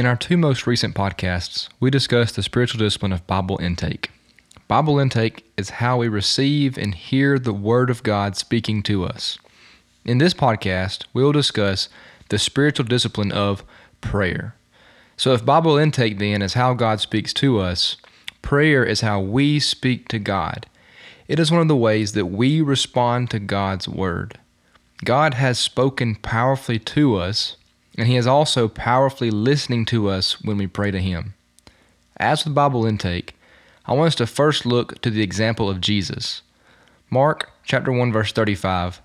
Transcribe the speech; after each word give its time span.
In 0.00 0.06
our 0.06 0.16
two 0.16 0.38
most 0.38 0.66
recent 0.66 0.94
podcasts, 0.94 1.68
we 1.78 1.90
discussed 1.90 2.34
the 2.34 2.42
spiritual 2.42 2.78
discipline 2.78 3.12
of 3.12 3.26
Bible 3.26 3.58
intake. 3.60 4.10
Bible 4.66 4.98
intake 4.98 5.44
is 5.58 5.68
how 5.68 5.98
we 5.98 6.08
receive 6.08 6.78
and 6.78 6.94
hear 6.94 7.38
the 7.38 7.52
Word 7.52 7.90
of 7.90 8.02
God 8.02 8.34
speaking 8.34 8.82
to 8.84 9.04
us. 9.04 9.36
In 10.02 10.16
this 10.16 10.32
podcast, 10.32 11.04
we 11.12 11.22
will 11.22 11.32
discuss 11.32 11.90
the 12.30 12.38
spiritual 12.38 12.86
discipline 12.86 13.30
of 13.30 13.62
prayer. 14.00 14.54
So, 15.18 15.34
if 15.34 15.44
Bible 15.44 15.76
intake 15.76 16.18
then 16.18 16.40
is 16.40 16.54
how 16.54 16.72
God 16.72 17.00
speaks 17.00 17.34
to 17.34 17.58
us, 17.58 17.98
prayer 18.40 18.82
is 18.82 19.02
how 19.02 19.20
we 19.20 19.60
speak 19.60 20.08
to 20.08 20.18
God. 20.18 20.64
It 21.28 21.38
is 21.38 21.50
one 21.50 21.60
of 21.60 21.68
the 21.68 21.76
ways 21.76 22.12
that 22.12 22.24
we 22.24 22.62
respond 22.62 23.28
to 23.32 23.38
God's 23.38 23.86
Word. 23.86 24.38
God 25.04 25.34
has 25.34 25.58
spoken 25.58 26.14
powerfully 26.14 26.78
to 26.78 27.16
us 27.16 27.56
and 27.96 28.06
He 28.06 28.16
is 28.16 28.26
also 28.26 28.68
powerfully 28.68 29.30
listening 29.30 29.84
to 29.86 30.08
us 30.08 30.40
when 30.40 30.56
we 30.56 30.66
pray 30.66 30.90
to 30.90 31.00
Him. 31.00 31.34
As 32.16 32.44
with 32.44 32.54
Bible 32.54 32.86
intake, 32.86 33.34
I 33.86 33.94
want 33.94 34.08
us 34.08 34.14
to 34.16 34.26
first 34.26 34.66
look 34.66 35.00
to 35.02 35.10
the 35.10 35.22
example 35.22 35.68
of 35.68 35.80
Jesus. 35.80 36.42
Mark 37.10 37.50
chapter 37.64 37.90
1 37.90 38.12
verse 38.12 38.32
35 38.32 39.00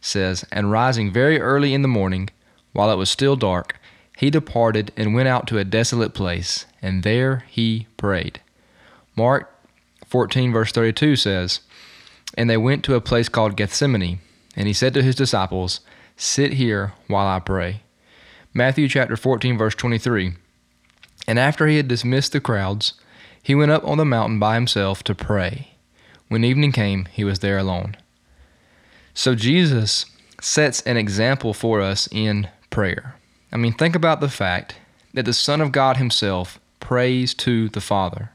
says, 0.00 0.44
"And 0.52 0.70
rising 0.70 1.12
very 1.12 1.40
early 1.40 1.74
in 1.74 1.82
the 1.82 1.88
morning, 1.88 2.28
while 2.72 2.90
it 2.92 2.96
was 2.96 3.10
still 3.10 3.36
dark, 3.36 3.80
he 4.16 4.30
departed 4.30 4.92
and 4.96 5.14
went 5.14 5.28
out 5.28 5.46
to 5.48 5.58
a 5.58 5.64
desolate 5.64 6.14
place, 6.14 6.66
and 6.80 7.02
there 7.02 7.44
he 7.48 7.86
prayed." 7.96 8.40
Mark 9.16 9.52
14 10.06 10.52
verse 10.52 10.70
32 10.70 11.16
says, 11.16 11.60
"And 12.34 12.48
they 12.48 12.56
went 12.56 12.84
to 12.84 12.94
a 12.94 13.00
place 13.00 13.28
called 13.28 13.56
Gethsemane, 13.56 14.20
and 14.54 14.68
he 14.68 14.72
said 14.72 14.94
to 14.94 15.02
his 15.02 15.16
disciples, 15.16 15.80
Sit 16.16 16.54
here 16.54 16.92
while 17.06 17.26
I 17.26 17.38
pray." 17.38 17.82
Matthew 18.54 18.88
chapter 18.88 19.16
14, 19.16 19.58
verse 19.58 19.74
23. 19.74 20.34
And 21.26 21.38
after 21.38 21.66
he 21.66 21.76
had 21.76 21.88
dismissed 21.88 22.32
the 22.32 22.40
crowds, 22.40 22.94
he 23.42 23.54
went 23.54 23.70
up 23.70 23.84
on 23.84 23.98
the 23.98 24.04
mountain 24.04 24.38
by 24.38 24.54
himself 24.54 25.04
to 25.04 25.14
pray. 25.14 25.72
When 26.28 26.44
evening 26.44 26.72
came, 26.72 27.06
he 27.12 27.24
was 27.24 27.40
there 27.40 27.58
alone. 27.58 27.96
So 29.14 29.34
Jesus 29.34 30.06
sets 30.40 30.80
an 30.82 30.96
example 30.96 31.52
for 31.52 31.80
us 31.80 32.08
in 32.10 32.48
prayer. 32.70 33.16
I 33.52 33.56
mean, 33.56 33.72
think 33.72 33.94
about 33.94 34.20
the 34.20 34.28
fact 34.28 34.76
that 35.12 35.24
the 35.24 35.32
Son 35.32 35.60
of 35.60 35.72
God 35.72 35.96
himself 35.96 36.58
prays 36.80 37.34
to 37.34 37.68
the 37.68 37.80
Father. 37.80 38.30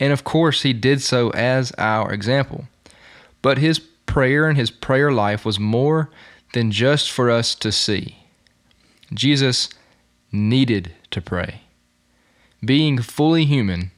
And 0.00 0.12
of 0.12 0.24
course, 0.24 0.62
he 0.62 0.72
did 0.72 1.02
so 1.02 1.30
as 1.30 1.72
our 1.78 2.12
example. 2.12 2.66
But 3.42 3.58
his 3.58 3.78
prayer 3.78 4.48
and 4.48 4.56
his 4.56 4.70
prayer 4.70 5.12
life 5.12 5.44
was 5.44 5.58
more 5.58 6.10
than 6.54 6.70
just 6.70 7.10
for 7.10 7.30
us 7.30 7.54
to 7.56 7.70
see. 7.72 8.23
Jesus 9.12 9.68
needed 10.32 10.92
to 11.10 11.20
pray. 11.20 11.60
Being 12.64 13.00
fully 13.00 13.44
human, 13.44 13.90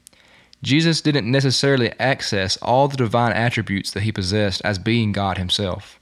Jesus 0.62 1.00
didn't 1.00 1.30
necessarily 1.30 1.92
access 2.00 2.56
all 2.58 2.88
the 2.88 2.96
divine 2.96 3.32
attributes 3.32 3.90
that 3.92 4.02
he 4.02 4.10
possessed 4.10 4.62
as 4.64 4.78
being 4.78 5.12
God 5.12 5.38
himself. 5.38 6.00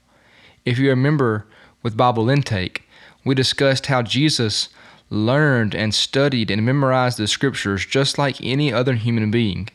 If 0.65 0.79
you 0.79 0.89
remember 0.89 1.45
with 1.83 1.97
Bible 1.97 2.29
intake, 2.29 2.87
we 3.23 3.35
discussed 3.35 3.87
how 3.87 4.01
Jesus 4.01 4.69
learned 5.09 5.75
and 5.75 5.93
studied 5.93 6.49
and 6.49 6.65
memorized 6.65 7.17
the 7.17 7.27
scriptures 7.27 7.85
just 7.85 8.17
like 8.17 8.41
any 8.41 8.73
other 8.73 8.95
human 8.95 9.29
being, 9.29 9.69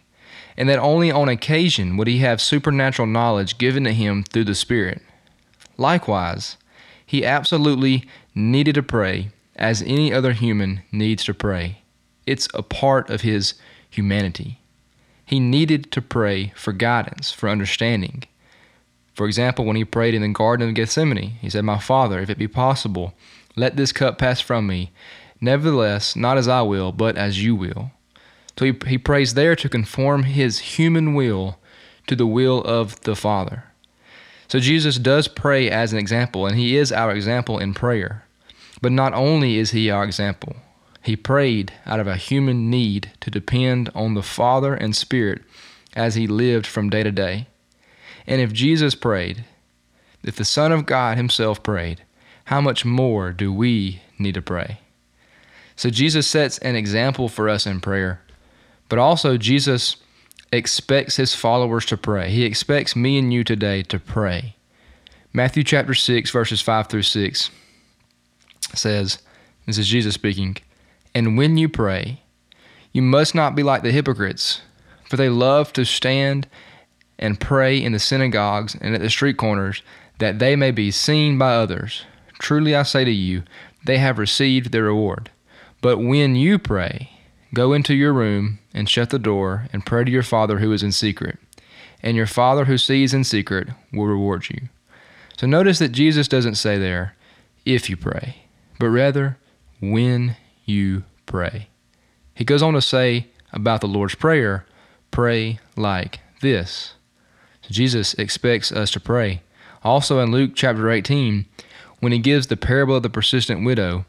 and 0.57 0.69
that 0.69 0.79
only 0.81 1.11
on 1.11 1.29
occasion 1.29 1.97
would 1.97 2.09
he 2.09 2.19
have 2.19 2.41
supernatural 2.41 3.07
knowledge 3.07 3.59
given 3.59 3.85
to 3.85 3.93
him 3.93 4.25
through 4.25 4.45
the 4.45 4.55
Spirit. 4.55 5.01
Likewise, 5.77 6.57
he 7.07 7.25
absolutely 7.25 8.05
needed 8.35 8.75
to 8.77 8.83
pray 8.83 9.31
as 9.57 9.83
any 9.83 10.13
other 10.13 10.33
human 10.33 10.83
needs 10.91 11.25
to 11.25 11.35
pray. 11.35 11.83
It's 12.27 12.49
a 12.55 12.63
part 12.63 13.11
of 13.11 13.23
his 13.23 13.55
humanity. 13.89 14.61
He 15.25 15.39
needed 15.39 15.93
to 15.93 16.03
pray 16.03 16.53
for 16.57 16.73
guidance, 16.73 17.31
for 17.31 17.49
understanding. 17.49 18.25
For 19.15 19.27
example, 19.27 19.65
when 19.65 19.77
he 19.77 19.85
prayed 19.85 20.15
in 20.15 20.23
the 20.23 20.29
Garden 20.29 20.69
of 20.69 20.75
Gethsemane, 20.75 21.37
he 21.41 21.51
said, 21.51 21.65
My 21.65 21.79
Father, 21.79 22.21
if 22.21 22.31
it 22.31 22.39
be 22.39 22.49
possible, 22.49 23.15
let 23.57 23.77
this 23.77 23.93
cup 23.93 24.19
pass 24.19 24.41
from 24.41 24.67
me. 24.67 24.93
Nevertheless, 25.41 26.17
not 26.17 26.39
as 26.39 26.49
I 26.49 26.63
will, 26.63 26.93
but 26.93 27.17
as 27.17 27.43
you 27.43 27.55
will. 27.55 27.91
So 28.59 28.67
he, 28.67 28.75
he 28.87 28.99
prays 28.99 29.35
there 29.35 29.57
to 29.57 29.69
conform 29.69 30.25
his 30.25 30.59
human 30.59 31.15
will 31.15 31.59
to 32.07 32.17
the 32.17 32.27
will 32.27 32.63
of 32.63 33.01
the 33.03 33.17
Father. 33.17 33.65
So 34.51 34.59
Jesus 34.59 34.97
does 34.99 35.29
pray 35.29 35.71
as 35.71 35.93
an 35.93 36.01
example, 36.01 36.45
and 36.45 36.59
he 36.59 36.77
is 36.77 36.91
our 36.91 37.13
example 37.13 37.61
in 37.61 37.73
prayer. 37.73 38.25
But 38.83 38.91
not 38.91 39.15
only 39.15 39.59
is 39.59 39.71
he 39.71 39.93
our 39.93 40.03
example, 40.03 40.57
he 41.05 41.15
prayed 41.15 41.73
out 41.87 42.01
of 42.01 42.09
a 42.09 42.17
human 42.17 42.69
need 42.69 43.13
to 43.21 43.31
depend 43.31 43.91
on 43.95 44.15
the 44.15 44.25
Father 44.25 44.75
and 44.75 44.97
Spirit 44.97 45.43
as 45.95 46.17
he 46.17 46.27
lived 46.27 46.67
from 46.67 46.91
day 46.91 47.05
to 47.05 47.13
day. 47.13 47.47
And 48.27 48.41
if 48.41 48.53
Jesus 48.53 48.97
prayed, 48.97 49.45
if 50.25 50.35
the 50.35 50.45
Son 50.45 50.73
of 50.73 50.85
God 50.85 51.17
himself 51.17 51.63
prayed, 51.63 52.03
how 52.47 52.61
much 52.61 52.85
more 52.85 53.31
do 53.31 53.53
we 53.53 54.03
need 54.19 54.35
to 54.35 54.43
pray? 54.43 54.81
So 55.77 55.91
Jesus 55.91 56.27
sets 56.27 56.59
an 56.59 56.75
example 56.75 57.29
for 57.29 57.49
us 57.49 57.67
in 57.67 57.79
prayer, 57.79 58.21
but 58.89 58.99
also 58.99 59.37
Jesus 59.37 59.97
expects 60.53 61.17
his 61.17 61.35
followers 61.35 61.87
to 61.87 61.97
pray. 61.97 62.31
He 62.31 62.45
expects 62.45 62.97
me 62.97 63.19
and 63.19 63.33
you 63.33 63.45
today 63.45 63.83
to 63.85 63.99
pray. 63.99 64.57
Matthew 65.33 65.63
chapter 65.63 65.95
6, 65.95 66.31
verses 66.31 66.61
5 66.61 66.89
through 66.89 67.03
6 67.03 67.51
says, 68.75 69.19
This 69.67 69.79
is 69.79 69.89
Jesus 69.89 70.15
speaking, 70.15 70.57
and 71.15 71.39
when 71.39 71.57
you 71.57 71.69
pray, 71.69 72.23
you 72.93 73.03
must 73.03 73.35
not 73.35 73.55
be 73.55 73.63
like 73.63 73.83
the 73.83 73.93
hypocrites, 73.93 74.63
for 75.09 75.17
they 75.17 75.29
love 75.29 75.73
to 75.75 75.85
stand 75.85 76.49
and 77.19 77.39
pray 77.39 77.81
in 77.81 77.93
the 77.93 77.99
synagogues 77.99 78.77
and 78.81 78.95
at 78.95 79.01
the 79.01 79.11
street 79.11 79.37
corners, 79.37 79.83
that 80.19 80.39
they 80.39 80.57
may 80.57 80.71
be 80.71 80.91
seen 80.91 81.39
by 81.39 81.55
others. 81.55 82.05
Truly 82.41 82.75
I 82.75 82.83
say 82.83 83.05
to 83.05 83.11
you, 83.11 83.45
they 83.85 83.99
have 83.99 84.19
received 84.19 84.73
their 84.73 84.85
reward. 84.85 85.31
But 85.81 85.99
when 85.99 86.35
you 86.35 86.59
pray, 86.59 87.11
Go 87.53 87.73
into 87.73 87.95
your 87.95 88.13
room 88.13 88.61
and 88.73 88.89
shut 88.89 89.11
the 89.11 89.19
door 89.19 89.69
and 89.73 89.85
pray 89.85 90.05
to 90.05 90.11
your 90.11 90.23
Father 90.23 90.59
who 90.59 90.73
is 90.73 90.83
in 90.83 90.93
secret, 90.93 91.39
and 92.03 92.17
your 92.17 92.27
Father 92.27 92.67
who 92.67 92.79
sees 92.79 93.13
in 93.13 93.25
secret 93.25 93.69
will 93.93 94.07
reward 94.07 94.49
you. 94.51 94.69
So 95.37 95.47
notice 95.47 95.79
that 95.81 95.89
Jesus 95.93 96.29
doesn't 96.29 96.55
say 96.55 96.79
there, 96.79 97.17
if 97.65 97.91
you 97.91 97.97
pray, 97.97 98.37
but 98.79 98.89
rather, 98.89 99.37
when 99.81 100.37
you 100.65 101.05
pray. 101.27 101.69
He 102.35 102.45
goes 102.45 102.63
on 102.63 102.75
to 102.75 102.81
say 102.81 103.27
about 103.53 103.81
the 103.81 103.89
Lord's 103.89 104.15
Prayer, 104.15 104.65
pray 105.11 105.59
like 105.77 106.21
this. 106.41 106.95
So 107.63 107.69
Jesus 107.71 108.15
expects 108.15 108.71
us 108.71 108.91
to 108.93 109.01
pray. 109.01 109.43
Also 109.83 110.21
in 110.21 110.31
Luke 110.31 110.53
chapter 110.55 110.91
18, 110.91 111.47
when 111.99 112.13
he 112.13 112.19
gives 112.19 112.47
the 112.47 112.57
parable 112.57 112.97
of 112.97 113.03
the 113.03 113.11
persistent 113.11 113.65
widow, 113.65 114.07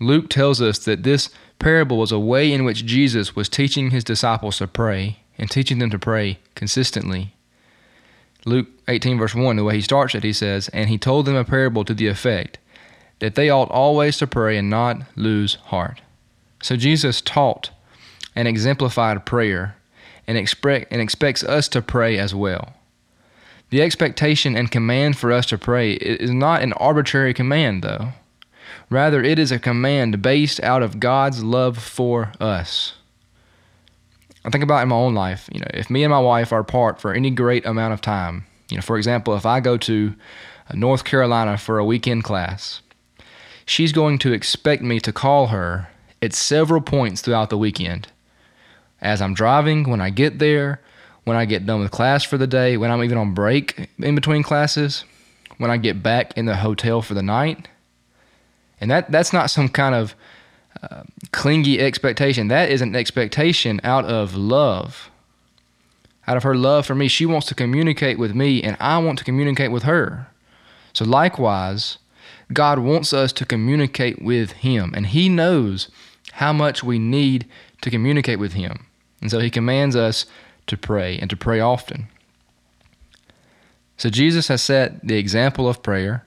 Luke 0.00 0.30
tells 0.30 0.62
us 0.62 0.78
that 0.80 1.02
this 1.02 1.30
parable 1.58 1.98
was 1.98 2.12
a 2.12 2.18
way 2.18 2.52
in 2.52 2.64
which 2.64 2.84
Jesus 2.84 3.34
was 3.34 3.48
teaching 3.48 3.90
his 3.90 4.04
disciples 4.04 4.58
to 4.58 4.66
pray 4.66 5.20
and 5.36 5.50
teaching 5.50 5.78
them 5.78 5.90
to 5.90 5.98
pray 5.98 6.38
consistently. 6.54 7.34
Luke 8.44 8.68
18, 8.86 9.18
verse 9.18 9.34
1, 9.34 9.56
the 9.56 9.64
way 9.64 9.76
he 9.76 9.80
starts 9.80 10.14
it, 10.14 10.24
he 10.24 10.32
says, 10.32 10.68
And 10.70 10.88
he 10.88 10.98
told 10.98 11.26
them 11.26 11.36
a 11.36 11.44
parable 11.44 11.84
to 11.84 11.94
the 11.94 12.06
effect 12.06 12.58
that 13.18 13.34
they 13.34 13.50
ought 13.50 13.70
always 13.70 14.16
to 14.18 14.26
pray 14.26 14.56
and 14.56 14.70
not 14.70 15.02
lose 15.16 15.56
heart. 15.56 16.00
So 16.62 16.76
Jesus 16.76 17.20
taught 17.20 17.70
and 18.34 18.46
exemplified 18.46 19.26
prayer 19.26 19.76
and, 20.26 20.38
expect, 20.38 20.92
and 20.92 21.00
expects 21.00 21.42
us 21.42 21.68
to 21.68 21.82
pray 21.82 22.18
as 22.18 22.34
well. 22.34 22.74
The 23.70 23.82
expectation 23.82 24.56
and 24.56 24.70
command 24.70 25.18
for 25.18 25.32
us 25.32 25.46
to 25.46 25.58
pray 25.58 25.92
is 25.92 26.30
not 26.30 26.62
an 26.62 26.72
arbitrary 26.74 27.34
command, 27.34 27.82
though. 27.82 28.12
Rather, 28.90 29.22
it 29.22 29.38
is 29.38 29.52
a 29.52 29.58
command 29.58 30.22
based 30.22 30.60
out 30.60 30.82
of 30.82 31.00
God's 31.00 31.42
love 31.42 31.78
for 31.78 32.32
us. 32.40 32.94
I 34.44 34.50
think 34.50 34.64
about 34.64 34.82
in 34.82 34.88
my 34.88 34.96
own 34.96 35.14
life, 35.14 35.48
you 35.52 35.60
know, 35.60 35.66
if 35.74 35.90
me 35.90 36.04
and 36.04 36.10
my 36.10 36.20
wife 36.20 36.52
are 36.52 36.60
apart 36.60 37.00
for 37.00 37.12
any 37.12 37.30
great 37.30 37.66
amount 37.66 37.92
of 37.92 38.00
time, 38.00 38.46
you 38.70 38.76
know, 38.76 38.82
for 38.82 38.96
example, 38.96 39.34
if 39.34 39.44
I 39.44 39.60
go 39.60 39.76
to 39.78 40.14
uh, 40.70 40.74
North 40.74 41.04
Carolina 41.04 41.58
for 41.58 41.78
a 41.78 41.84
weekend 41.84 42.24
class, 42.24 42.80
she's 43.66 43.92
going 43.92 44.18
to 44.20 44.32
expect 44.32 44.82
me 44.82 45.00
to 45.00 45.12
call 45.12 45.48
her 45.48 45.88
at 46.22 46.32
several 46.32 46.80
points 46.80 47.20
throughout 47.20 47.50
the 47.50 47.58
weekend. 47.58 48.08
As 49.00 49.20
I'm 49.20 49.34
driving, 49.34 49.90
when 49.90 50.00
I 50.00 50.10
get 50.10 50.38
there, 50.38 50.80
when 51.24 51.36
I 51.36 51.44
get 51.44 51.66
done 51.66 51.80
with 51.80 51.90
class 51.90 52.24
for 52.24 52.38
the 52.38 52.46
day, 52.46 52.76
when 52.76 52.90
I'm 52.90 53.04
even 53.04 53.18
on 53.18 53.34
break 53.34 53.90
in 53.98 54.14
between 54.14 54.42
classes, 54.42 55.04
when 55.58 55.70
I 55.70 55.76
get 55.76 56.02
back 56.02 56.36
in 56.38 56.46
the 56.46 56.56
hotel 56.56 57.02
for 57.02 57.14
the 57.14 57.22
night, 57.22 57.68
and 58.80 58.90
that 58.90 59.10
that's 59.10 59.32
not 59.32 59.50
some 59.50 59.68
kind 59.68 59.94
of 59.94 60.14
uh, 60.82 61.02
clingy 61.32 61.80
expectation. 61.80 62.48
That 62.48 62.70
is 62.70 62.80
an 62.80 62.94
expectation 62.94 63.80
out 63.84 64.04
of 64.04 64.34
love. 64.34 65.10
Out 66.26 66.36
of 66.36 66.42
her 66.42 66.54
love 66.54 66.86
for 66.86 66.94
me, 66.94 67.08
she 67.08 67.24
wants 67.24 67.46
to 67.46 67.54
communicate 67.54 68.18
with 68.18 68.34
me, 68.34 68.62
and 68.62 68.76
I 68.78 68.98
want 68.98 69.18
to 69.18 69.24
communicate 69.24 69.72
with 69.72 69.84
her. 69.84 70.26
So, 70.92 71.04
likewise, 71.04 71.98
God 72.52 72.78
wants 72.78 73.12
us 73.12 73.32
to 73.34 73.46
communicate 73.46 74.22
with 74.22 74.52
Him, 74.52 74.92
and 74.94 75.06
He 75.06 75.28
knows 75.28 75.88
how 76.32 76.52
much 76.52 76.84
we 76.84 76.98
need 76.98 77.46
to 77.80 77.90
communicate 77.90 78.38
with 78.38 78.52
Him. 78.52 78.86
And 79.20 79.30
so 79.30 79.40
He 79.40 79.50
commands 79.50 79.96
us 79.96 80.26
to 80.66 80.76
pray 80.76 81.18
and 81.18 81.28
to 81.30 81.36
pray 81.36 81.60
often. 81.60 82.08
So 83.96 84.10
Jesus 84.10 84.46
has 84.48 84.62
set 84.62 85.06
the 85.06 85.18
example 85.18 85.68
of 85.68 85.82
prayer, 85.82 86.24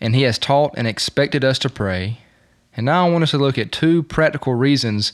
and 0.00 0.14
He 0.14 0.22
has 0.22 0.38
taught 0.38 0.74
and 0.76 0.86
expected 0.86 1.44
us 1.44 1.58
to 1.60 1.70
pray. 1.70 2.18
And 2.76 2.86
now 2.86 3.06
I 3.06 3.10
want 3.10 3.24
us 3.24 3.30
to 3.30 3.38
look 3.38 3.58
at 3.58 3.72
two 3.72 4.02
practical 4.02 4.54
reasons 4.54 5.12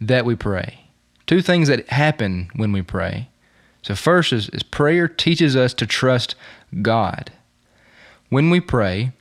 that 0.00 0.24
we 0.24 0.34
pray. 0.34 0.86
Two 1.26 1.42
things 1.42 1.68
that 1.68 1.88
happen 1.88 2.50
when 2.54 2.72
we 2.72 2.82
pray. 2.82 3.28
So, 3.82 3.94
first 3.94 4.32
is, 4.32 4.48
is 4.50 4.62
prayer 4.62 5.08
teaches 5.08 5.56
us 5.56 5.74
to 5.74 5.86
trust 5.86 6.34
God. 6.80 7.32
When 8.28 8.48
we 8.48 8.60
pray, 8.60 9.12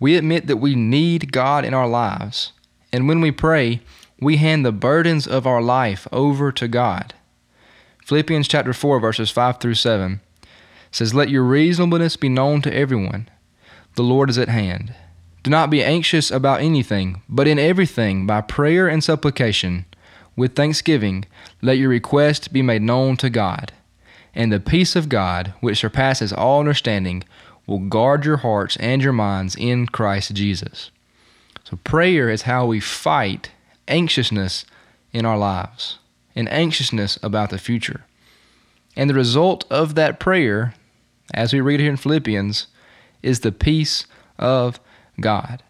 we 0.00 0.16
admit 0.16 0.46
that 0.46 0.56
we 0.56 0.74
need 0.74 1.32
God 1.32 1.64
in 1.64 1.74
our 1.74 1.88
lives. 1.88 2.52
And 2.92 3.08
when 3.08 3.20
we 3.20 3.30
pray, 3.30 3.80
we 4.20 4.38
hand 4.38 4.64
the 4.64 4.72
burdens 4.72 5.26
of 5.26 5.46
our 5.46 5.62
life 5.62 6.08
over 6.12 6.50
to 6.52 6.68
God. 6.68 7.14
Philippians 8.04 8.48
chapter 8.48 8.72
4 8.72 9.00
verses 9.00 9.30
5 9.30 9.58
through 9.58 9.74
7 9.74 10.20
says, 10.90 11.14
"Let 11.14 11.28
your 11.28 11.42
reasonableness 11.42 12.16
be 12.16 12.28
known 12.28 12.62
to 12.62 12.74
everyone. 12.74 13.28
The 13.96 14.02
Lord 14.02 14.30
is 14.30 14.38
at 14.38 14.48
hand. 14.48 14.94
Do 15.42 15.50
not 15.50 15.70
be 15.70 15.82
anxious 15.82 16.30
about 16.30 16.60
anything, 16.60 17.22
but 17.28 17.48
in 17.48 17.58
everything 17.58 18.26
by 18.26 18.42
prayer 18.42 18.88
and 18.88 19.02
supplication 19.02 19.86
with 20.36 20.54
thanksgiving 20.54 21.24
let 21.62 21.78
your 21.78 21.88
request 21.88 22.52
be 22.52 22.62
made 22.62 22.82
known 22.82 23.16
to 23.16 23.30
God." 23.30 23.72
And 24.34 24.52
the 24.52 24.60
peace 24.60 24.96
of 24.96 25.08
God, 25.08 25.54
which 25.60 25.78
surpasses 25.78 26.32
all 26.32 26.60
understanding, 26.60 27.24
will 27.66 27.78
guard 27.78 28.26
your 28.26 28.36
hearts 28.38 28.76
and 28.76 29.02
your 29.02 29.14
minds 29.14 29.56
in 29.56 29.86
Christ 29.86 30.34
Jesus. 30.34 30.90
So, 31.64 31.78
prayer 31.82 32.28
is 32.28 32.42
how 32.42 32.66
we 32.66 32.80
fight 32.80 33.50
anxiousness 33.88 34.66
in 35.12 35.24
our 35.24 35.38
lives 35.38 35.98
and 36.36 36.52
anxiousness 36.52 37.18
about 37.22 37.48
the 37.48 37.58
future. 37.58 38.04
And 38.94 39.08
the 39.08 39.14
result 39.14 39.64
of 39.70 39.94
that 39.94 40.20
prayer, 40.20 40.74
as 41.32 41.54
we 41.54 41.60
read 41.62 41.80
here 41.80 41.90
in 41.90 41.96
Philippians, 41.96 42.66
is 43.26 43.40
the 43.40 43.52
peace 43.52 44.06
of 44.38 44.80
God. 45.20 45.62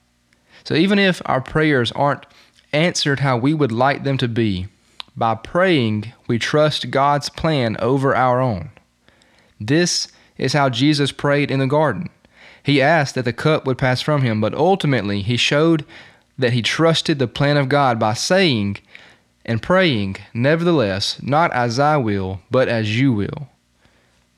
So, 0.63 0.75
even 0.75 0.99
if 0.99 1.23
our 1.25 1.41
prayers 1.41 1.91
aren't 1.93 2.27
answered 2.73 3.21
how 3.21 3.37
we 3.37 3.55
would 3.55 3.73
like 3.73 4.05
them 4.05 4.19
to 4.19 4.29
be, 4.29 4.69
by 5.17 5.35
praying, 5.35 6.13
we 6.29 6.39
trust 6.39 6.91
God's 6.91 7.31
plan 7.31 7.77
over 7.79 8.15
our 8.15 8.41
own. 8.41 8.71
This 9.59 10.09
is 10.37 10.53
how 10.53 10.69
Jesus 10.69 11.11
prayed 11.13 11.51
in 11.51 11.61
the 11.61 11.67
garden. 11.67 12.11
He 12.63 12.83
asked 12.83 13.15
that 13.15 13.25
the 13.25 13.33
cup 13.33 13.65
would 13.65 13.79
pass 13.79 14.03
from 14.03 14.23
him, 14.23 14.41
but 14.41 14.55
ultimately 14.55 15.23
he 15.23 15.37
showed 15.37 15.87
that 16.37 16.53
he 16.53 16.61
trusted 16.61 17.19
the 17.19 17.29
plan 17.29 17.57
of 17.57 17.71
God 17.71 17.99
by 17.99 18.13
saying 18.13 18.79
and 19.45 19.63
praying, 19.63 20.17
Nevertheless, 20.35 21.23
not 21.23 21.53
as 21.53 21.79
I 21.79 21.97
will, 21.97 22.41
but 22.51 22.69
as 22.69 22.99
you 22.99 23.13
will. 23.13 23.49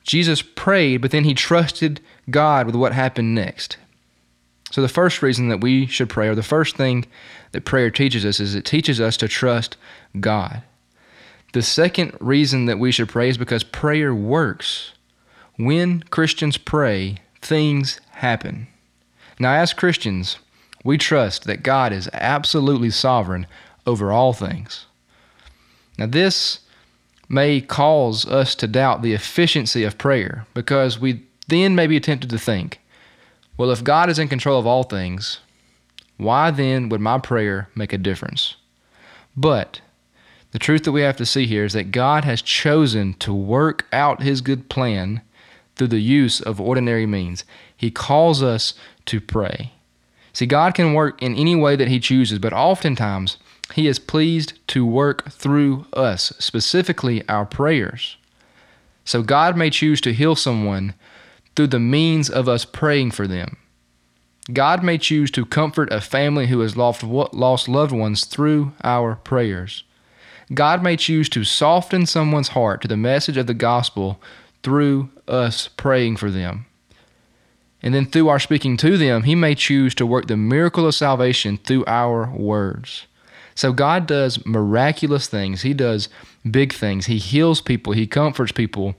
Jesus 0.03 0.41
prayed, 0.41 0.97
but 0.97 1.11
then 1.11 1.23
he 1.23 1.33
trusted 1.33 2.01
God 2.29 2.65
with 2.65 2.75
what 2.75 2.93
happened 2.93 3.35
next. 3.35 3.77
So, 4.71 4.81
the 4.81 4.87
first 4.87 5.21
reason 5.21 5.49
that 5.49 5.61
we 5.61 5.87
should 5.87 6.09
pray, 6.09 6.27
or 6.27 6.35
the 6.35 6.43
first 6.43 6.75
thing 6.75 7.05
that 7.51 7.65
prayer 7.65 7.89
teaches 7.89 8.25
us, 8.25 8.39
is 8.39 8.53
it 8.53 8.65
teaches 8.65 9.01
us 9.01 9.17
to 9.17 9.27
trust 9.27 9.77
God. 10.19 10.63
The 11.53 11.63
second 11.63 12.15
reason 12.19 12.65
that 12.65 12.77
we 12.77 12.91
should 12.91 13.09
pray 13.09 13.29
is 13.29 13.37
because 13.37 13.63
prayer 13.63 14.13
works. 14.13 14.93
When 15.57 16.03
Christians 16.03 16.57
pray, 16.57 17.17
things 17.41 17.99
happen. 18.11 18.67
Now, 19.39 19.53
as 19.53 19.73
Christians, 19.73 20.37
we 20.83 20.97
trust 20.97 21.45
that 21.45 21.63
God 21.63 21.91
is 21.91 22.09
absolutely 22.13 22.91
sovereign 22.91 23.47
over 23.87 24.11
all 24.11 24.33
things. 24.33 24.85
Now, 25.97 26.05
this 26.05 26.59
may 27.29 27.61
cause 27.61 28.25
us 28.25 28.55
to 28.55 28.67
doubt 28.67 29.03
the 29.03 29.13
efficiency 29.13 29.83
of 29.83 29.99
prayer 29.99 30.47
because 30.55 30.99
we 30.99 31.23
then 31.47 31.75
may 31.75 31.87
be 31.87 31.99
tempted 31.99 32.29
to 32.29 32.39
think, 32.39 32.81
well, 33.55 33.71
if 33.71 33.83
God 33.83 34.09
is 34.09 34.19
in 34.19 34.27
control 34.27 34.59
of 34.59 34.65
all 34.65 34.83
things, 34.83 35.39
why 36.17 36.51
then 36.51 36.89
would 36.89 37.01
my 37.01 37.19
prayer 37.19 37.69
make 37.75 37.93
a 37.93 37.97
difference? 37.97 38.55
But 39.37 39.81
the 40.51 40.59
truth 40.59 40.83
that 40.83 40.91
we 40.91 41.01
have 41.01 41.17
to 41.17 41.25
see 41.25 41.45
here 41.45 41.65
is 41.65 41.73
that 41.73 41.91
God 41.91 42.25
has 42.25 42.41
chosen 42.41 43.13
to 43.15 43.33
work 43.33 43.85
out 43.93 44.23
His 44.23 44.41
good 44.41 44.67
plan 44.69 45.21
through 45.75 45.87
the 45.87 45.99
use 45.99 46.41
of 46.41 46.59
ordinary 46.59 47.05
means. 47.05 47.45
He 47.75 47.91
calls 47.91 48.41
us 48.41 48.73
to 49.05 49.21
pray. 49.21 49.71
See, 50.33 50.45
God 50.45 50.73
can 50.73 50.93
work 50.93 51.21
in 51.21 51.35
any 51.35 51.55
way 51.55 51.75
that 51.75 51.87
He 51.87 51.99
chooses, 51.99 52.39
but 52.39 52.53
oftentimes 52.53 53.37
He 53.73 53.87
is 53.87 53.99
pleased 53.99 54.53
to 54.69 54.85
work 54.85 55.29
through 55.31 55.85
us, 55.93 56.33
specifically 56.39 57.27
our 57.29 57.45
prayers. 57.45 58.17
So 59.05 59.21
God 59.21 59.55
may 59.55 59.69
choose 59.69 60.01
to 60.01 60.13
heal 60.13 60.35
someone 60.35 60.93
through 61.55 61.67
the 61.67 61.79
means 61.79 62.29
of 62.29 62.47
us 62.47 62.65
praying 62.65 63.11
for 63.11 63.27
them. 63.27 63.57
God 64.51 64.83
may 64.83 64.97
choose 64.97 65.29
to 65.31 65.45
comfort 65.45 65.93
a 65.93 66.01
family 66.01 66.47
who 66.47 66.61
has 66.61 66.75
lost, 66.75 67.03
loved 67.03 67.91
ones 67.91 68.25
through 68.25 68.73
our 68.83 69.15
prayers. 69.15 69.83
God 70.51 70.81
may 70.81 70.97
choose 70.97 71.29
to 71.29 71.43
soften 71.43 72.07
someone's 72.07 72.49
heart 72.49 72.81
to 72.81 72.87
the 72.87 72.97
message 72.97 73.37
of 73.37 73.45
the 73.45 73.53
gospel 73.53 74.19
through 74.63 75.09
us 75.27 75.67
praying 75.67 76.17
for 76.17 76.31
them. 76.31 76.65
And 77.83 77.93
then 77.93 78.07
through 78.07 78.29
our 78.29 78.39
speaking 78.39 78.75
to 78.77 78.97
them, 78.97 79.23
He 79.23 79.35
may 79.35 79.53
choose 79.53 79.93
to 79.95 80.05
work 80.05 80.27
the 80.27 80.35
miracle 80.35 80.87
of 80.87 80.95
salvation 80.95 81.57
through 81.57 81.85
our 81.85 82.31
words. 82.31 83.05
So 83.59 83.73
God 83.73 84.07
does 84.07 84.45
miraculous 84.45 85.27
things. 85.27 85.63
He 85.63 85.73
does 85.73 86.07
big 86.49 86.71
things. 86.71 87.07
He 87.07 87.17
heals 87.17 87.59
people. 87.59 87.91
He 87.91 88.07
comforts 88.07 88.53
people, 88.53 88.95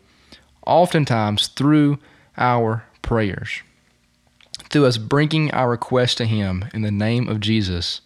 oftentimes 0.66 1.46
through 1.46 1.98
our 2.36 2.84
prayers. 3.00 3.62
Through 4.68 4.84
us 4.84 4.98
bringing 4.98 5.50
our 5.52 5.70
request 5.70 6.18
to 6.18 6.26
Him 6.26 6.66
in 6.74 6.82
the 6.82 6.90
name 6.90 7.26
of 7.26 7.40
Jesus. 7.40 8.02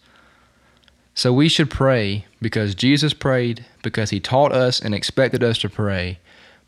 So 1.13 1.33
we 1.33 1.49
should 1.49 1.69
pray 1.69 2.25
because 2.41 2.73
Jesus 2.73 3.13
prayed, 3.13 3.65
because 3.83 4.11
He 4.11 4.21
taught 4.21 4.53
us 4.53 4.79
and 4.79 4.95
expected 4.95 5.43
us 5.43 5.57
to 5.57 5.67
pray, 5.67 6.19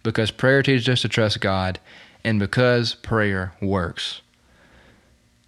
because 0.04 0.32
prayer 0.32 0.62
teaches 0.64 0.90
us 0.90 1.02
to 1.04 1.08
trust 1.08 1.40
God, 1.40 1.80
and 2.26 2.42
because 2.42 2.94
prayer 2.96 3.54
works. 3.62 4.22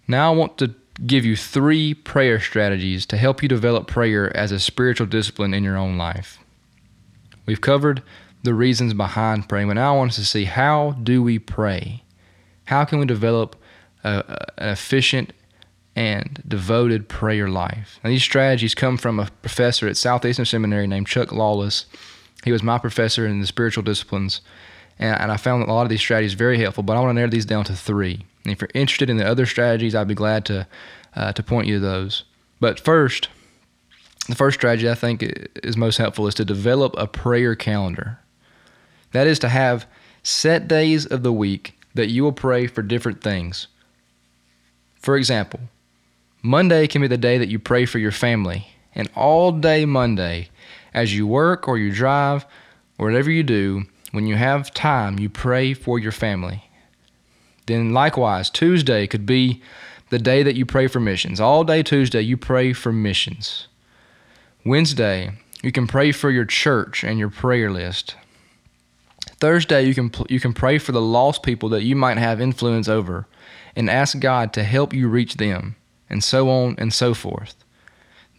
Now, 0.08 0.32
I 0.32 0.34
want 0.34 0.56
to 0.56 0.74
give 1.06 1.24
you 1.24 1.36
three 1.36 1.94
prayer 1.94 2.40
strategies 2.40 3.06
to 3.06 3.16
help 3.16 3.42
you 3.42 3.48
develop 3.48 3.86
prayer 3.86 4.34
as 4.36 4.52
a 4.52 4.60
spiritual 4.60 5.06
discipline 5.06 5.54
in 5.54 5.64
your 5.64 5.76
own 5.76 5.96
life. 5.96 6.38
We've 7.46 7.60
covered 7.60 8.02
the 8.42 8.54
reasons 8.54 8.94
behind 8.94 9.48
praying, 9.48 9.68
but 9.68 9.74
now 9.74 9.94
I 9.94 9.96
want 9.96 10.10
us 10.10 10.16
to 10.16 10.24
see 10.24 10.44
how 10.44 10.92
do 11.02 11.22
we 11.22 11.38
pray? 11.38 12.02
How 12.64 12.84
can 12.84 12.98
we 12.98 13.06
develop 13.06 13.56
a, 14.04 14.38
an 14.58 14.68
efficient 14.68 15.32
and 15.96 16.42
devoted 16.46 17.08
prayer 17.08 17.48
life? 17.48 17.98
Now, 18.02 18.10
these 18.10 18.22
strategies 18.22 18.74
come 18.74 18.96
from 18.96 19.18
a 19.18 19.30
professor 19.42 19.88
at 19.88 19.96
Southeastern 19.96 20.44
Seminary 20.44 20.86
named 20.86 21.06
Chuck 21.06 21.32
Lawless 21.32 21.86
he 22.44 22.52
was 22.52 22.62
my 22.62 22.78
professor 22.78 23.26
in 23.26 23.40
the 23.40 23.46
spiritual 23.46 23.82
disciplines, 23.82 24.40
and, 24.98 25.18
and 25.20 25.32
I 25.32 25.36
found 25.36 25.62
a 25.62 25.72
lot 25.72 25.82
of 25.82 25.88
these 25.88 26.00
strategies 26.00 26.34
very 26.34 26.58
helpful. 26.58 26.82
But 26.82 26.96
I 26.96 27.00
want 27.00 27.10
to 27.10 27.14
narrow 27.14 27.30
these 27.30 27.46
down 27.46 27.64
to 27.64 27.74
three. 27.74 28.24
And 28.50 28.56
if 28.56 28.60
you're 28.60 28.70
interested 28.74 29.08
in 29.08 29.16
the 29.16 29.24
other 29.24 29.46
strategies, 29.46 29.94
I'd 29.94 30.08
be 30.08 30.14
glad 30.14 30.44
to 30.46 30.66
uh, 31.14 31.32
to 31.34 31.42
point 31.42 31.68
you 31.68 31.74
to 31.74 31.80
those. 31.80 32.24
But 32.58 32.80
first, 32.80 33.28
the 34.28 34.34
first 34.34 34.58
strategy 34.58 34.90
I 34.90 34.96
think 34.96 35.22
is 35.62 35.76
most 35.76 35.98
helpful 35.98 36.26
is 36.26 36.34
to 36.34 36.44
develop 36.44 36.96
a 36.98 37.06
prayer 37.06 37.54
calendar. 37.54 38.18
That 39.12 39.28
is 39.28 39.38
to 39.40 39.48
have 39.48 39.86
set 40.24 40.66
days 40.66 41.06
of 41.06 41.22
the 41.22 41.32
week 41.32 41.78
that 41.94 42.10
you 42.10 42.24
will 42.24 42.32
pray 42.32 42.66
for 42.66 42.82
different 42.82 43.22
things. 43.22 43.68
For 44.96 45.16
example, 45.16 45.60
Monday 46.42 46.88
can 46.88 47.02
be 47.02 47.08
the 47.08 47.16
day 47.16 47.38
that 47.38 47.50
you 47.50 47.60
pray 47.60 47.86
for 47.86 47.98
your 48.00 48.12
family, 48.12 48.66
and 48.96 49.08
all 49.14 49.52
day 49.52 49.84
Monday 49.84 50.48
as 50.92 51.14
you 51.14 51.24
work 51.24 51.68
or 51.68 51.78
you 51.78 51.92
drive 51.92 52.44
or 52.98 53.06
whatever 53.06 53.30
you 53.30 53.44
do, 53.44 53.84
when 54.10 54.26
you 54.26 54.34
have 54.34 54.74
time, 54.74 55.20
you 55.20 55.28
pray 55.28 55.72
for 55.72 56.00
your 56.00 56.10
family. 56.10 56.69
Then, 57.70 57.92
likewise, 57.92 58.50
Tuesday 58.50 59.06
could 59.06 59.24
be 59.24 59.62
the 60.08 60.18
day 60.18 60.42
that 60.42 60.56
you 60.56 60.66
pray 60.66 60.88
for 60.88 60.98
missions. 60.98 61.40
All 61.40 61.62
day 61.62 61.84
Tuesday, 61.84 62.20
you 62.20 62.36
pray 62.36 62.72
for 62.72 62.92
missions. 62.92 63.68
Wednesday, 64.64 65.34
you 65.62 65.70
can 65.70 65.86
pray 65.86 66.10
for 66.10 66.32
your 66.32 66.44
church 66.44 67.04
and 67.04 67.16
your 67.16 67.30
prayer 67.30 67.70
list. 67.70 68.16
Thursday, 69.38 69.84
you 69.84 69.94
can, 69.94 70.10
you 70.28 70.40
can 70.40 70.52
pray 70.52 70.78
for 70.78 70.90
the 70.90 71.00
lost 71.00 71.44
people 71.44 71.68
that 71.68 71.84
you 71.84 71.94
might 71.94 72.18
have 72.18 72.40
influence 72.40 72.88
over 72.88 73.28
and 73.76 73.88
ask 73.88 74.18
God 74.18 74.52
to 74.54 74.64
help 74.64 74.92
you 74.92 75.08
reach 75.08 75.36
them, 75.36 75.76
and 76.08 76.24
so 76.24 76.50
on 76.50 76.74
and 76.76 76.92
so 76.92 77.14
forth. 77.14 77.54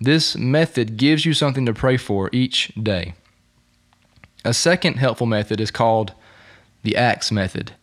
This 0.01 0.35
method 0.35 0.97
gives 0.97 1.25
you 1.25 1.33
something 1.33 1.65
to 1.65 1.73
pray 1.73 1.95
for 1.95 2.29
each 2.33 2.73
day. 2.75 3.13
A 4.43 4.53
second 4.53 4.95
helpful 4.95 5.25
method 5.25 5.61
is 5.61 5.71
called 5.71 6.13
the 6.83 6.97
ACTS 6.97 7.31
method. 7.31 7.73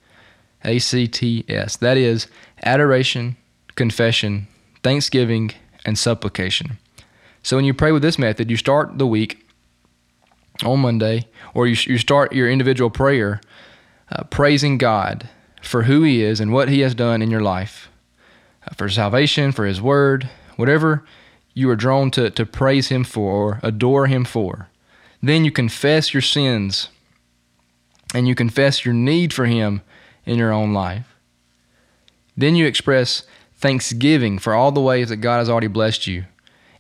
A 0.64 0.78
C 0.78 1.06
T 1.06 1.44
S. 1.48 1.76
That 1.76 1.96
is 1.96 2.26
adoration, 2.62 3.36
confession, 3.74 4.48
thanksgiving, 4.82 5.52
and 5.84 5.98
supplication. 5.98 6.78
So 7.42 7.56
when 7.56 7.64
you 7.64 7.74
pray 7.74 7.92
with 7.92 8.02
this 8.02 8.18
method, 8.18 8.50
you 8.50 8.56
start 8.56 8.98
the 8.98 9.06
week 9.06 9.46
on 10.64 10.80
Monday, 10.80 11.28
or 11.54 11.66
you, 11.66 11.76
you 11.86 11.98
start 11.98 12.32
your 12.32 12.50
individual 12.50 12.90
prayer 12.90 13.40
uh, 14.10 14.24
praising 14.24 14.78
God 14.78 15.28
for 15.62 15.84
who 15.84 16.02
He 16.02 16.22
is 16.22 16.40
and 16.40 16.52
what 16.52 16.68
He 16.68 16.80
has 16.80 16.94
done 16.94 17.22
in 17.22 17.30
your 17.30 17.40
life, 17.40 17.88
uh, 18.66 18.74
for 18.74 18.88
salvation, 18.88 19.52
for 19.52 19.64
His 19.64 19.80
Word, 19.80 20.28
whatever 20.56 21.04
you 21.54 21.70
are 21.70 21.76
drawn 21.76 22.10
to, 22.12 22.30
to 22.30 22.44
praise 22.44 22.88
Him 22.88 23.04
for 23.04 23.30
or 23.30 23.60
adore 23.62 24.06
Him 24.06 24.24
for. 24.24 24.68
Then 25.22 25.44
you 25.44 25.52
confess 25.52 26.12
your 26.12 26.22
sins 26.22 26.88
and 28.14 28.26
you 28.26 28.34
confess 28.34 28.84
your 28.84 28.94
need 28.94 29.32
for 29.32 29.46
Him 29.46 29.82
in 30.28 30.38
your 30.38 30.52
own 30.52 30.72
life. 30.72 31.16
Then 32.36 32.54
you 32.54 32.66
express 32.66 33.24
thanksgiving 33.56 34.38
for 34.38 34.54
all 34.54 34.70
the 34.70 34.80
ways 34.80 35.08
that 35.08 35.16
God 35.16 35.38
has 35.38 35.50
already 35.50 35.66
blessed 35.66 36.06
you. 36.06 36.26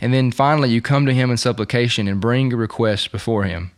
And 0.00 0.14
then 0.14 0.30
finally, 0.30 0.70
you 0.70 0.80
come 0.80 1.06
to 1.06 1.14
Him 1.14 1.30
in 1.30 1.36
supplication 1.36 2.06
and 2.06 2.20
bring 2.20 2.50
your 2.50 2.60
request 2.60 3.10
before 3.10 3.44
Him. 3.44 3.72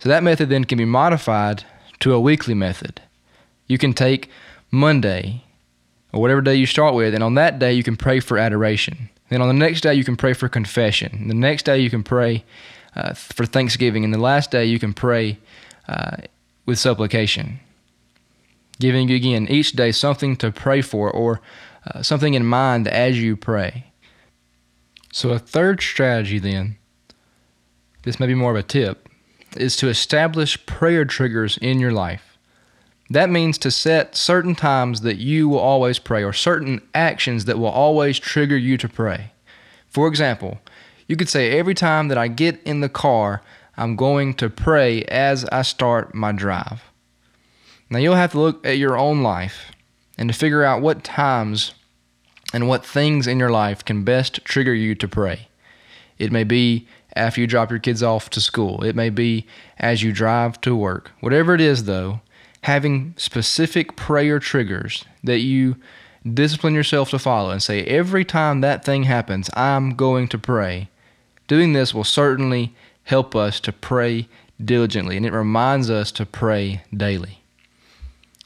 So 0.00 0.08
that 0.10 0.22
method 0.22 0.50
then 0.50 0.64
can 0.64 0.76
be 0.76 0.84
modified 0.84 1.64
to 2.00 2.12
a 2.12 2.20
weekly 2.20 2.52
method. 2.54 3.00
You 3.66 3.78
can 3.78 3.94
take 3.94 4.28
Monday 4.70 5.44
or 6.12 6.20
whatever 6.20 6.42
day 6.42 6.56
you 6.56 6.66
start 6.66 6.94
with, 6.94 7.14
and 7.14 7.24
on 7.24 7.34
that 7.36 7.58
day 7.58 7.72
you 7.72 7.82
can 7.82 7.96
pray 7.96 8.20
for 8.20 8.36
adoration. 8.36 9.08
Then 9.30 9.40
on 9.40 9.48
the 9.48 9.54
next 9.54 9.80
day 9.80 9.94
you 9.94 10.04
can 10.04 10.16
pray 10.16 10.34
for 10.34 10.48
confession. 10.48 11.28
The 11.28 11.34
next 11.34 11.64
day 11.64 11.78
you 11.78 11.88
can 11.88 12.02
pray 12.02 12.44
uh, 12.94 13.14
for 13.14 13.46
thanksgiving, 13.46 14.04
and 14.04 14.12
the 14.12 14.18
last 14.18 14.50
day 14.50 14.66
you 14.66 14.78
can 14.78 14.92
pray 14.92 15.38
uh, 15.88 16.18
with 16.66 16.78
supplication. 16.78 17.60
Giving 18.80 19.08
you 19.08 19.16
again 19.16 19.46
each 19.48 19.72
day 19.72 19.92
something 19.92 20.36
to 20.36 20.50
pray 20.50 20.82
for 20.82 21.10
or 21.10 21.40
uh, 21.86 22.02
something 22.02 22.34
in 22.34 22.44
mind 22.44 22.88
as 22.88 23.20
you 23.20 23.36
pray. 23.36 23.92
So, 25.12 25.30
a 25.30 25.38
third 25.38 25.80
strategy 25.80 26.38
then, 26.38 26.76
this 28.02 28.18
may 28.18 28.26
be 28.26 28.34
more 28.34 28.50
of 28.50 28.56
a 28.56 28.62
tip, 28.62 29.08
is 29.56 29.76
to 29.76 29.88
establish 29.88 30.66
prayer 30.66 31.04
triggers 31.04 31.56
in 31.58 31.78
your 31.78 31.92
life. 31.92 32.36
That 33.10 33.30
means 33.30 33.58
to 33.58 33.70
set 33.70 34.16
certain 34.16 34.54
times 34.54 35.02
that 35.02 35.18
you 35.18 35.48
will 35.48 35.58
always 35.58 35.98
pray 35.98 36.24
or 36.24 36.32
certain 36.32 36.80
actions 36.94 37.44
that 37.44 37.58
will 37.58 37.66
always 37.66 38.18
trigger 38.18 38.56
you 38.56 38.76
to 38.78 38.88
pray. 38.88 39.32
For 39.86 40.08
example, 40.08 40.58
you 41.06 41.16
could 41.16 41.28
say, 41.28 41.56
Every 41.56 41.74
time 41.74 42.08
that 42.08 42.18
I 42.18 42.28
get 42.28 42.60
in 42.64 42.80
the 42.80 42.88
car, 42.88 43.42
I'm 43.76 43.94
going 43.94 44.34
to 44.34 44.48
pray 44.48 45.02
as 45.04 45.44
I 45.46 45.62
start 45.62 46.14
my 46.14 46.32
drive. 46.32 46.82
Now, 47.90 47.98
you'll 47.98 48.14
have 48.14 48.32
to 48.32 48.40
look 48.40 48.66
at 48.66 48.78
your 48.78 48.98
own 48.98 49.22
life 49.22 49.72
and 50.16 50.28
to 50.28 50.34
figure 50.36 50.64
out 50.64 50.82
what 50.82 51.04
times 51.04 51.74
and 52.52 52.68
what 52.68 52.86
things 52.86 53.26
in 53.26 53.38
your 53.38 53.50
life 53.50 53.84
can 53.84 54.04
best 54.04 54.44
trigger 54.44 54.74
you 54.74 54.94
to 54.94 55.08
pray. 55.08 55.48
It 56.18 56.32
may 56.32 56.44
be 56.44 56.86
after 57.16 57.40
you 57.40 57.46
drop 57.46 57.70
your 57.70 57.78
kids 57.78 58.02
off 58.02 58.30
to 58.30 58.40
school, 58.40 58.82
it 58.82 58.96
may 58.96 59.10
be 59.10 59.46
as 59.78 60.02
you 60.02 60.12
drive 60.12 60.60
to 60.62 60.74
work. 60.74 61.12
Whatever 61.20 61.54
it 61.54 61.60
is, 61.60 61.84
though, 61.84 62.20
having 62.62 63.14
specific 63.16 63.94
prayer 63.94 64.38
triggers 64.38 65.04
that 65.22 65.40
you 65.40 65.76
discipline 66.32 66.74
yourself 66.74 67.10
to 67.10 67.18
follow 67.18 67.50
and 67.50 67.62
say, 67.62 67.84
every 67.84 68.24
time 68.24 68.60
that 68.60 68.84
thing 68.84 69.04
happens, 69.04 69.50
I'm 69.54 69.94
going 69.94 70.26
to 70.28 70.38
pray. 70.38 70.88
Doing 71.46 71.72
this 71.72 71.92
will 71.92 72.04
certainly 72.04 72.74
help 73.04 73.36
us 73.36 73.60
to 73.60 73.72
pray 73.72 74.26
diligently, 74.64 75.16
and 75.16 75.26
it 75.26 75.32
reminds 75.32 75.90
us 75.90 76.10
to 76.12 76.24
pray 76.24 76.82
daily. 76.96 77.43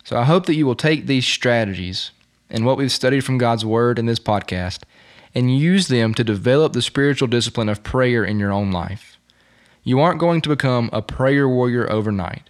So 0.08 0.16
I 0.16 0.24
hope 0.24 0.46
that 0.46 0.54
you 0.54 0.64
will 0.64 0.74
take 0.74 1.04
these 1.04 1.26
strategies 1.26 2.12
and 2.48 2.64
what 2.64 2.78
we've 2.78 2.90
studied 2.90 3.26
from 3.26 3.36
God's 3.36 3.66
Word 3.66 3.98
in 3.98 4.06
this 4.06 4.18
podcast 4.18 4.84
and 5.34 5.54
use 5.54 5.88
them 5.88 6.14
to 6.14 6.24
develop 6.24 6.72
the 6.72 6.80
spiritual 6.80 7.28
discipline 7.28 7.68
of 7.68 7.82
prayer 7.82 8.24
in 8.24 8.38
your 8.38 8.50
own 8.50 8.70
life. 8.70 9.18
You 9.82 10.00
aren't 10.00 10.18
going 10.18 10.40
to 10.40 10.48
become 10.48 10.88
a 10.94 11.02
prayer 11.02 11.46
warrior 11.46 11.92
overnight, 11.92 12.48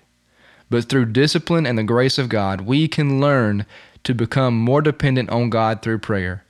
but 0.71 0.85
through 0.85 1.07
discipline 1.07 1.67
and 1.67 1.77
the 1.77 1.83
grace 1.83 2.17
of 2.17 2.29
God, 2.29 2.61
we 2.61 2.87
can 2.87 3.21
learn 3.21 3.67
to 4.05 4.15
become 4.15 4.57
more 4.57 4.81
dependent 4.81 5.29
on 5.31 5.51
God 5.51 5.83
through 5.83 5.99
prayer 5.99 6.45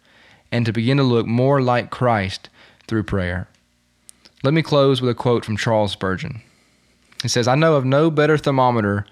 and 0.52 0.66
to 0.66 0.74
begin 0.74 0.98
to 0.98 1.04
look 1.04 1.26
more 1.26 1.62
like 1.62 1.88
Christ 1.88 2.50
through 2.86 3.04
prayer. 3.04 3.48
Let 4.42 4.52
me 4.52 4.60
close 4.60 5.00
with 5.00 5.08
a 5.08 5.14
quote 5.14 5.46
from 5.46 5.56
Charles 5.56 5.92
Spurgeon. 5.92 6.42
He 7.22 7.28
says, 7.28 7.48
I 7.48 7.54
know 7.54 7.76
of 7.76 7.86
no 7.86 8.10
better 8.10 8.36
thermometer 8.36 9.06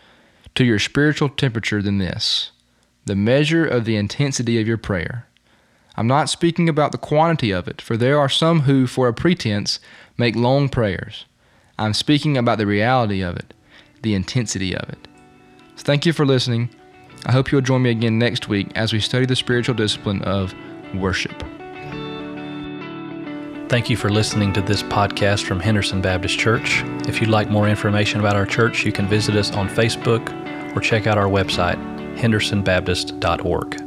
to 0.57 0.65
your 0.65 0.79
spiritual 0.79 1.29
temperature 1.29 1.81
than 1.81 1.99
this 1.99 2.51
the 3.05 3.15
measure 3.15 3.65
of 3.65 3.85
the 3.85 3.97
intensity 3.97 4.61
of 4.61 4.67
your 4.67 4.77
prayer. 4.77 5.29
I'm 5.97 6.09
not 6.09 6.29
speaking 6.29 6.69
about 6.69 6.91
the 6.91 6.99
quantity 6.99 7.53
of 7.53 7.69
it, 7.69 7.81
for 7.81 7.97
there 7.97 8.19
are 8.19 8.29
some 8.29 8.63
who, 8.63 8.89
for 8.89 9.07
a 9.07 9.15
pretense, 9.15 9.79
make 10.19 10.35
long 10.35 10.69
prayers. 10.69 11.25
I'm 11.79 11.95
speaking 11.95 12.37
about 12.37 12.59
the 12.59 12.67
reality 12.67 13.23
of 13.23 13.37
it, 13.37 13.55
the 14.03 14.15
intensity 14.15 14.77
of 14.77 14.89
it. 14.89 15.07
So 15.77 15.85
thank 15.85 16.05
you 16.05 16.13
for 16.13 16.27
listening. 16.27 16.69
I 17.27 17.33
hope 17.33 17.53
you'll 17.53 17.61
join 17.61 17.83
me 17.83 17.91
again 17.91 18.19
next 18.19 18.49
week 18.49 18.73
as 18.75 18.93
we 18.93 18.99
study 18.99 19.25
the 19.25 19.37
spiritual 19.37 19.77
discipline 19.77 20.23
of 20.23 20.53
worship. 20.93 21.45
Thank 23.69 23.89
you 23.89 23.97
for 23.97 24.11
listening 24.11 24.53
to 24.55 24.63
this 24.63 24.83
podcast 24.83 25.45
from 25.45 25.61
Henderson 25.61 26.03
Baptist 26.03 26.39
Church. 26.39 26.83
If 27.09 27.21
you'd 27.21 27.31
like 27.31 27.51
more 27.51 27.69
information 27.69 28.19
about 28.19 28.35
our 28.35 28.47
church, 28.47 28.85
you 28.85 28.93
can 28.93 29.07
visit 29.07 29.37
us 29.37 29.53
on 29.53 29.69
Facebook 29.69 30.46
or 30.77 30.81
check 30.81 31.07
out 31.07 31.17
our 31.17 31.27
website, 31.27 31.77
hendersonbaptist.org. 32.19 33.86